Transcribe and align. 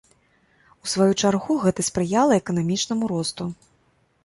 У 0.85 0.89
сваю 0.93 1.09
чаргу, 1.21 1.57
гэта 1.67 1.85
спрыяла 1.91 2.41
эканамічнаму 2.41 3.13
росту. 3.15 3.51